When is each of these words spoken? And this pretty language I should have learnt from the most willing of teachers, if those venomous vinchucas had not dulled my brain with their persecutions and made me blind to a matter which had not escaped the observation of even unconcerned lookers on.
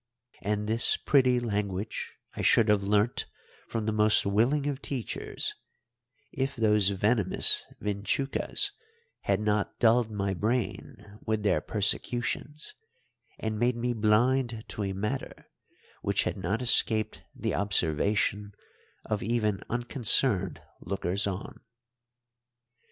And 0.41 0.65
this 0.67 0.97
pretty 0.97 1.39
language 1.39 2.15
I 2.33 2.41
should 2.41 2.69
have 2.69 2.81
learnt 2.81 3.27
from 3.67 3.85
the 3.85 3.91
most 3.91 4.25
willing 4.25 4.65
of 4.67 4.81
teachers, 4.81 5.53
if 6.31 6.55
those 6.55 6.89
venomous 6.89 7.67
vinchucas 7.79 8.71
had 9.19 9.39
not 9.39 9.77
dulled 9.77 10.09
my 10.09 10.33
brain 10.33 11.19
with 11.23 11.43
their 11.43 11.61
persecutions 11.61 12.73
and 13.37 13.59
made 13.59 13.75
me 13.75 13.93
blind 13.93 14.63
to 14.69 14.81
a 14.83 14.91
matter 14.93 15.51
which 16.01 16.23
had 16.23 16.35
not 16.35 16.63
escaped 16.63 17.21
the 17.35 17.53
observation 17.53 18.53
of 19.05 19.21
even 19.21 19.61
unconcerned 19.69 20.63
lookers 20.83 21.27
on. 21.27 21.59